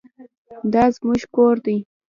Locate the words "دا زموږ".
0.73-1.21